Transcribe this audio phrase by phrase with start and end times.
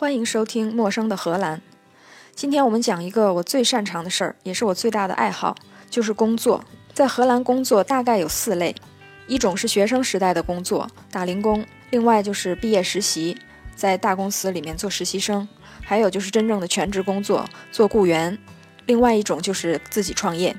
[0.00, 1.58] 欢迎收听《陌生的荷兰》。
[2.34, 5.54] 今天我们讲一个我最擅长的事儿，也是我最大的爱好，
[5.90, 6.64] 就是工作。
[6.94, 8.74] 在荷兰工作大概有四类：
[9.26, 13.36] 一种是学生时代的工作，打零工；另外就是毕业实习，
[13.76, 15.46] 在大公司里面做实习生；
[15.84, 18.34] 还有就是真正的全职工作，做雇员；
[18.86, 20.56] 另外一种就是自己创业。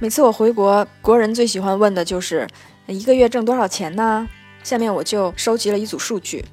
[0.00, 2.48] 每次我回国，国人最喜欢问的就是
[2.88, 4.28] 一个月挣多少钱呢？
[4.64, 6.44] 下面我就收集了一组数据。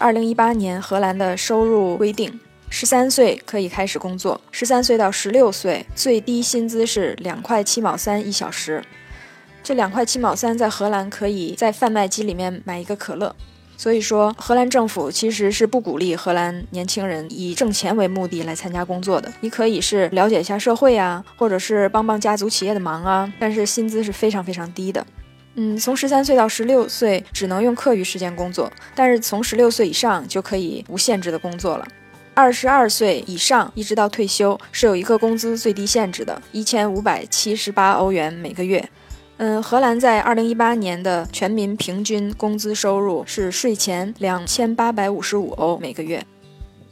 [0.00, 2.38] 二零一八年荷兰的收入规定，
[2.70, 8.84] 十三岁可以开始工作，十三岁到十六岁最低薪资是两块七毛三一小时。
[9.60, 13.34] 这两块七毛三在荷兰可以在贩卖机里面买一个可乐。
[13.76, 19.32] 所以说，荷兰政府其实是不鼓励荷兰年轻人以挣钱为目的来参加工作的。
[19.40, 25.04] 你可以是了解一下社会啊，或者是帮帮家族企业的忙啊，但是薪资是非常非常低的。
[25.60, 31.84] 嗯，从十三岁到十六岁只能用课余时间工作，但是从十六岁以上就可以无限制的工作了。
[32.32, 38.88] 二十二岁以上一直到退休是有一个工资最低限制的，一千五百七十八欧元每个月。
[39.38, 46.24] 嗯，荷兰在二零一八年的全民平均工资收入是税前两千八百五十五欧每个月，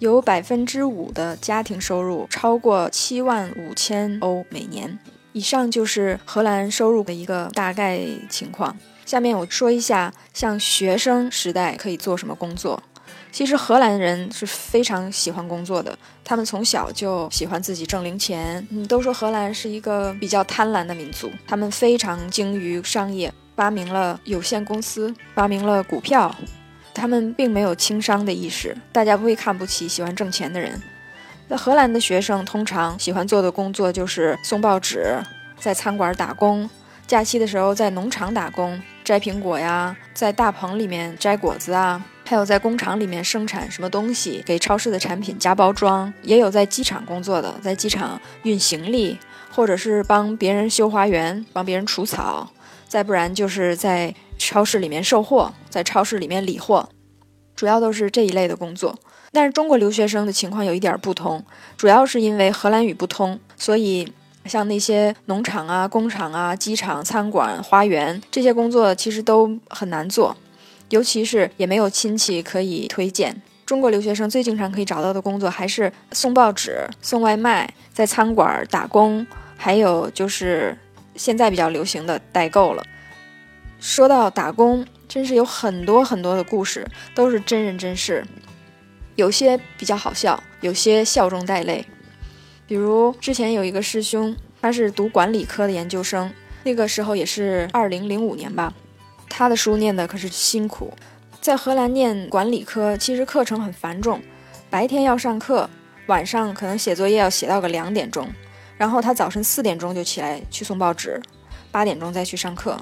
[0.00, 4.98] 有百分之五的家庭收入超过七万五千欧每年。
[5.36, 8.74] 以上就是荷兰收入的一个大概情况。
[9.04, 12.82] 下面我说一下，像学生时代可以做什么工作。
[13.30, 18.66] 其实荷兰人是非常喜欢工作的，他们从小就喜欢自己挣零钱。
[18.70, 26.34] 嗯，都说荷兰是一个比较贪婪的民族，他们非常精于商业，发明了有限公司，发明了股票。
[26.94, 30.80] 他们并没有轻商的意识，大家不会看不起喜欢挣钱的人。
[31.48, 35.16] 那荷兰的学生通常喜欢做的工作就是送报纸，
[35.58, 36.68] 在餐馆打工，
[37.06, 49.16] 假期的时候在农场打工，摘苹果呀，在大棚里面摘果子啊，还有在工厂里面生产什么东西，给超市的产品加包装，也有在机场工作的，在机场运行李，
[49.52, 52.50] 或者是帮别人修花园，帮别人除草，
[52.88, 56.88] 再不然就是在超市里面售货，在超市里面理货，
[57.54, 58.98] 主要都是这一类的工作。
[59.36, 61.44] 但是中国留学生的情况有一点不同，
[61.76, 64.10] 主要是因为荷兰语不通，所以
[64.46, 70.34] 像那些农场啊、工厂啊、机场、餐馆、花园这些工作其实都很难做，
[70.88, 73.42] 尤其是也没有亲戚可以推荐。
[73.66, 79.26] 中国留学生最经常可以找到的工作还是送报纸、送外卖、在餐馆打工，
[79.58, 80.74] 还有就是
[81.14, 82.82] 现在比较流行的代购了。
[83.78, 88.26] 说到打工，真是有很多很多的故事，都是真人真事。
[89.16, 91.84] 有些比较好笑，有些笑中带泪。
[92.66, 96.32] 比如之前有一个师兄，他是读管理科的研究生，
[96.64, 98.72] 那个时候也是二零零五年吧。
[99.28, 100.92] 他的书念的可是辛苦，
[101.40, 104.20] 在荷兰念管理科，其实课程很繁重，
[104.68, 105.68] 白天要上课，
[106.06, 108.28] 晚上可能写作业要写到个两点钟，
[108.76, 111.20] 然后他早晨四点钟就起来去送报纸，
[111.70, 112.78] 八点钟再去上课。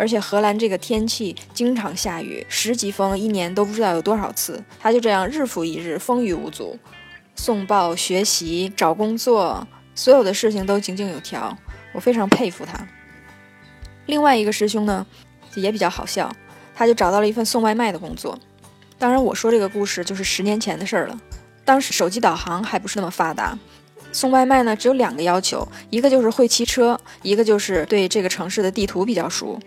[0.00, 4.64] 而且荷兰这个天气经常下雨，十级风，一年都不知道有多少次。
[4.80, 6.78] 他就这样日复一日，风雨无阻，
[7.36, 11.54] 送报、学习、找工作，所有的事情都井井有条。
[11.92, 12.80] 我非常佩服他。
[14.06, 15.06] 另外一个师兄呢，
[15.54, 16.34] 也比较好笑，
[16.74, 18.38] 他就找到了一份送外卖的工作。
[18.98, 21.20] 当然，我说这个故事就是十年前的事儿了，
[21.62, 23.58] 当时手机导航还不是那么发达。
[24.12, 29.60] 送外卖呢，只有两个要求，一个就是会骑车，一个就是对这个城市的地图比较熟。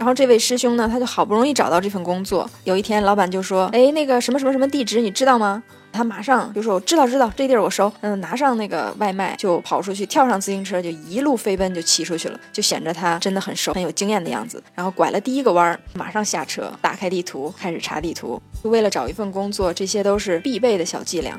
[0.00, 2.48] 然后这位师兄呢，他就好不容易找到这份工作。
[2.64, 5.62] 有一天，老板就说：“哎，那个什么什么什么地址你知道吗？”
[5.92, 14.62] 他马上就说：“我知道，知道，这地儿我熟。”嗯，拿上那个外卖就跑出去，跳上自行车就一路飞奔就骑出去了，就显着他真的很熟、很有经验的样子。
[14.74, 18.40] 然后拐了第一个弯儿，马上下车，打开地图开始查地图。
[18.62, 21.38] 为了找一份工作，这些都是必备的小伎俩。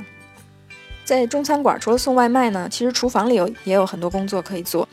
[1.04, 4.88] 在中餐馆，除了送外卖呢，其实厨房里有也有很多工作可以做，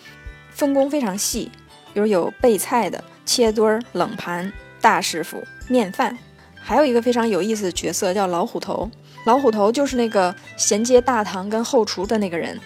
[0.52, 1.50] 分工非常细，
[1.92, 3.04] 比如有备菜的。
[3.28, 6.16] 切墩儿、冷盘、大师傅、面饭，
[6.54, 8.90] 还有一个非常有意思的角色叫老虎头。
[9.26, 12.58] 老虎头就是那个衔接大堂跟后厨的那个人。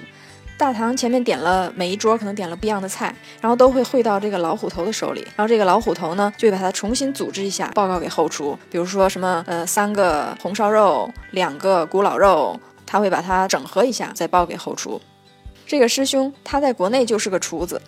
[0.57, 5.23] 大堂前面点了每一桌可能点了不一样的菜，然后都会汇到这个老虎头的手里。
[5.35, 8.57] 然后这个老虎头呢，就会把它重新组织一下，报告给后厨。
[8.71, 12.57] 比如说什么呃三个红烧肉，两个古老肉，
[12.87, 15.01] 他会把它整合一下，再报给后厨。
[15.67, 17.83] 这个师兄他在国内就是个厨子。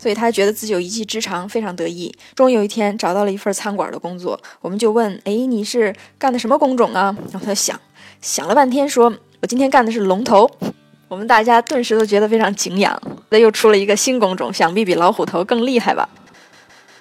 [0.00, 2.10] 所以他觉得自己有一技之长，非常得意。
[2.34, 7.78] 终于有一天找到了一份餐馆的工作，我们就问：“哎，你是干的什么工种啊？”然后他想
[8.22, 9.12] 想了半天，说
[9.42, 10.50] ：“我今天干的是龙头。
[11.08, 12.98] ”我们大家顿时都觉得非常敬仰。
[13.28, 16.08] 那又出了一个新工种，想必比老虎头更厉害吧？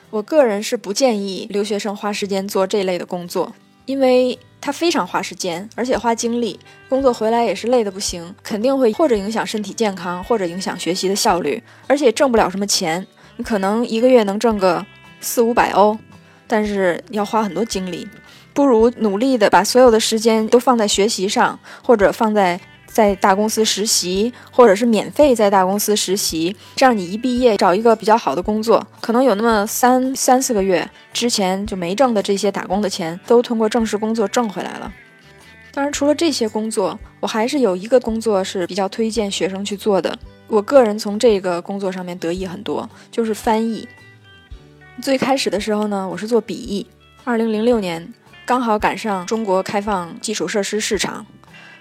[0.09, 3.53] 我个人是不建议留学生花时间做这类的工作，
[3.85, 13.05] 因为它非常花时间，而且花精力，工作回来也是累得不行，肯定会或者影响身体健康，或者影响学习的效率，而且挣不了什么钱。
[13.37, 14.85] 你可能一个月能挣个
[15.21, 15.97] 四五百欧，
[16.47, 18.07] 但是要花很多精力，
[18.53, 22.59] 不如努力的把所有的时间都放在学习上，或者放在。
[22.99, 34.91] 在大公司实习，或者是免费在大公司实习，这样你一毕业找一个比较好的工作，可能有那么三三四个月之前就没挣的这些打工的钱，都通过正式工作挣回来了。
[35.71, 40.19] 当然，除了这些工作，我还是有一个工作是比较推荐学生去做的。
[40.49, 43.87] 我个人从这个工作上面得益很多，就是翻译。
[45.01, 46.85] 最开始的时候呢，我是做笔译。
[47.23, 48.13] 二零零六年
[48.45, 51.25] 刚好赶上中国开放基础设施市场。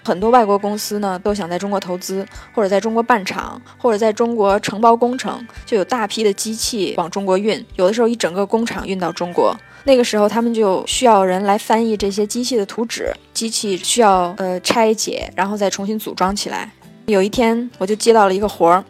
[0.03, 7.63] 很多外国公司呢都想在中国投资，或者在中国办厂，或者在中国承包工程，就有大批的机器往中国运。
[7.75, 16.71] 有的时候一整个工厂运到中国，那个时候他们就需要人来翻译这些机器的图纸，机器需要呃拆解，然后再重新组装起来。
[17.05, 18.83] 有一天我就接到了一个活儿，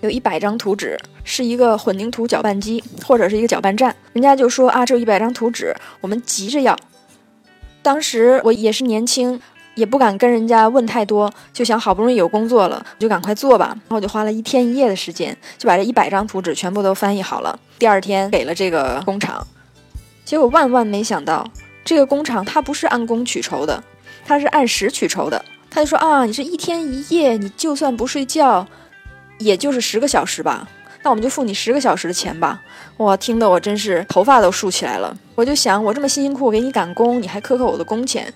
[0.00, 6.76] 有一百张图纸，是一个混凝土搅拌机或者是一个搅拌站，人家就说啊，这有一百张图纸，我们急着要。
[7.82, 9.40] 当时我也是年轻。
[9.74, 13.68] 也不敢跟人家问太多，就想好不容易有工作了，我就赶快做吧。
[13.68, 17.58] 然后我就花了一天一夜的时间，就把这一百张图纸全部都翻译好了。
[17.78, 19.46] 第二天给了这个工厂，
[20.24, 21.48] 结果万万没想到，
[21.84, 23.82] 这个工厂它不是按工取酬的，
[24.24, 25.44] 它是按时取酬的。
[25.70, 28.66] 他就说啊，你这一天一夜，你就算不睡觉，
[29.38, 30.68] 也就是十个小时吧。
[31.02, 32.60] 那我们就付你十个小时的钱吧。
[32.98, 35.16] 我，听得我真是头发都竖起来了。
[35.34, 38.32] 我就想，我这么辛辛苦苦给你赶工，你还克扣我的工钱。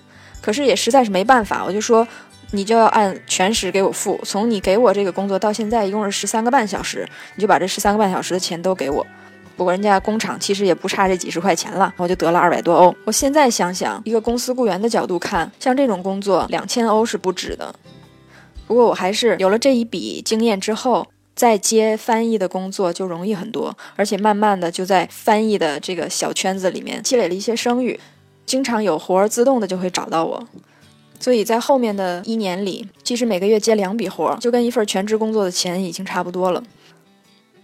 [0.47, 2.07] 可是也实在是没办法，我就说，
[2.51, 4.17] 你就要按全时给我付。
[4.23, 7.05] 从你给我这个工作到现在，一共是十三个半小时，
[7.35, 9.05] 你就把这十三个半小时的钱都给我。
[9.57, 12.95] 不过人家工厂其实也不差这几十块钱了，我就得了二百多欧。
[13.03, 17.75] 我现在想想，一个公司雇员的角度看，像这种工作两千欧是不止的。
[18.65, 21.05] 不过我还是有了这一笔经验之后，
[21.35, 27.99] 再接翻译的工作就容易很多，而且慢慢的就在翻译的这个小圈子里面积累了一些声誉。
[28.47, 30.43] 经常有活儿，自动的就会找到我，
[31.19, 36.63] 所以在后面的一年里，即使每个月接两笔活儿，就跟一份全职工作的钱已经差不多了。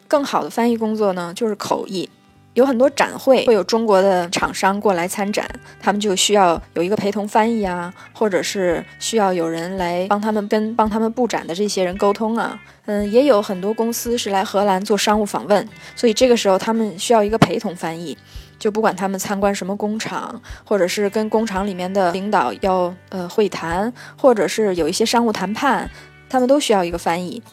[0.08, 2.08] 更好的翻译工作呢，就是口译。
[2.54, 5.50] 有很多展会会有中国的厂商过来参展，
[5.80, 12.62] 他们就需要有一个陪同翻译啊，或者是需要有人来帮他们跟帮他们布展的这些人沟通啊。
[12.86, 18.16] 嗯，也有很多公司是来荷兰做商务访问，所以这个时候他们需要一个陪同翻译。
[18.64, 25.92] 就不管他们参观什么工厂，或者是跟工厂里面的领导要呃会谈，或者是有一些商务谈判，
[26.30, 27.44] 他们都需要一个翻译。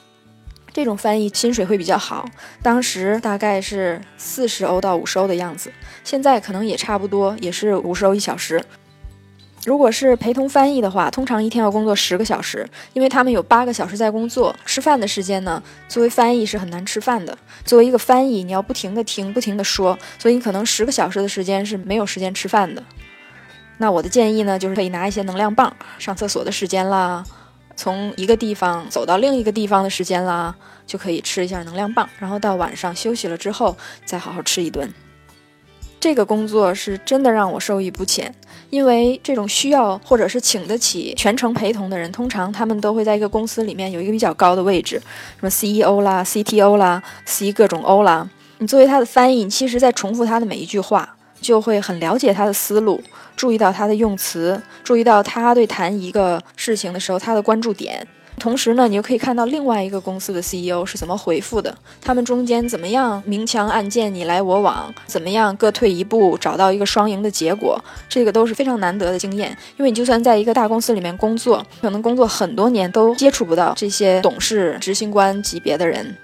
[0.73, 2.25] 这种翻译薪水会比较好，
[2.63, 5.73] 当时大概是四十欧到五十欧的样子，
[6.05, 8.63] 现在可能也差不多，也是五十欧一小时。
[9.65, 14.55] 如果是陪同翻译的话，通常一天要工作十个小时，因为他们有八个小时在工作。
[14.65, 17.37] 吃饭的时间呢，作为翻译是很难吃饭的。
[17.65, 22.83] 作为一个翻译，你要不停的听，不停的说，所以你可能十个小时的时间是没有时间吃饭的。
[23.77, 27.23] 那我的建议呢，就是可以拿一些能量棒，上厕所的时间啦，
[27.77, 30.55] 从一个地方走到另一个地方的时间啦，
[30.87, 33.77] 就可以吃一下能量棒，然后到晚上休息了之后，
[34.07, 34.91] 再好好吃一顿。
[36.01, 38.35] 这个工作是真的让我受益不浅，
[38.71, 44.97] 因为这种需要或者是请得起全程陪同的人，通常他们都会在一个公司里面有一个比较高的位置，
[45.39, 48.27] 什么 CEO 啦、CTO 啦、C 各种 O 啦。
[48.59, 53.03] 你作为他的翻译，其实在重复他的每一句话，就会很了解他的思路，
[53.37, 58.07] 注意到他的用词，注意到他对谈一个事情的时候他的关注点。
[58.41, 67.79] 同时呢，你又可以看到另外一个公司的 CEO 是怎么回复的，他们中间怎么样明枪暗箭，你来我往，怎么样各退一步，找到一个双赢的结果，
[68.09, 69.57] 这个都是非常难得的经验。
[69.77, 76.17] 因为你就算在一个大公司里面工作，可能工作很多年都接触不到这些董事、执行官级别的人，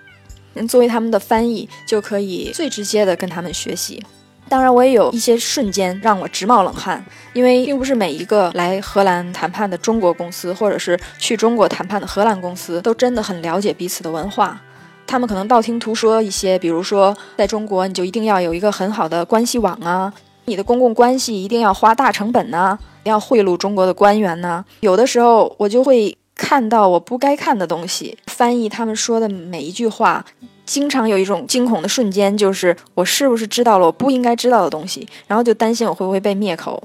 [0.67, 4.03] 作为他们的翻译，就可以最直接的跟他们学习。
[4.49, 14.61] 当然，我也有一些瞬间让我直冒冷汗，因为并不是每一个来荷兰谈判的中国公司，或者是去中国谈判的荷兰公司，都真的很了解彼此的文化。
[15.05, 20.13] 他们可能道听途说一些，比如说，在中国你就一定要有一个很好的关系网啊，
[20.45, 24.65] 你的公共关系一定要花大成本呐，要贿赂中国的官员呐。
[24.81, 30.25] 有的时候我就会看到我不该看的东西，翻译他们说的每一句话。
[30.67, 36.83] 经常有一种惊恐的瞬间，就是我是不是知道了我不应该知道的东西，然后就担心我会不会被灭口。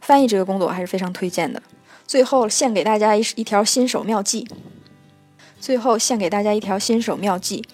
[0.00, 1.62] 翻译这个工作我还是非常推荐的。
[2.06, 4.48] 最后献给大家一一条新手妙计。
[5.60, 7.64] 最后献给大家一条新手妙计。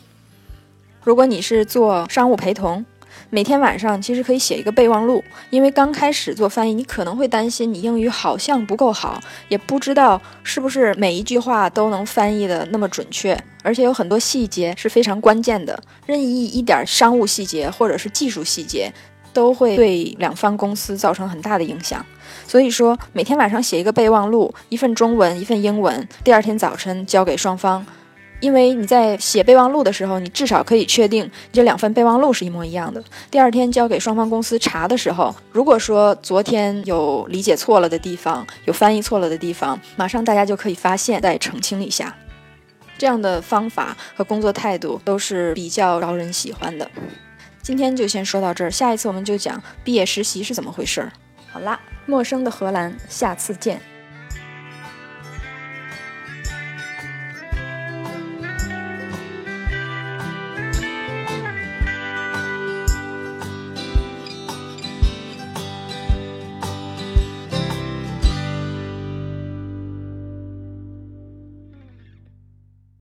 [1.05, 2.85] 如果你是做商务陪同，
[3.34, 18.92] 每天晚上其实可以写一个备忘录，因为刚开始做翻译，你可能会担心你英语好像不够好，也不知道是不是每一句话都能翻译的那么准确，而且有很多细节是非常关键的，任意一点商务细节或者是技术细节，
[19.32, 22.04] 都会对两方公司造成很大的影响。
[22.46, 27.86] 所以说，每天晚上写一个备忘录，一份中文，一份英文，第二天早晨交给双方。
[28.42, 33.02] 因为你在写备忘录的时候，你至少可以确定这两份备忘录是一模一样的。
[33.30, 42.14] 第二天交给双方公司查的时候，如果说昨天有理解错了的地方，有翻译错了的地方，马上大家就可以发现，再澄清一下。
[42.99, 46.90] 这样的方法和工作态度都是比较招人喜欢的。
[47.62, 51.12] 今天就先说到这儿，下一次我们就讲毕业实习是怎么回事儿。
[51.52, 53.80] 好啦，陌生的荷兰，下次见。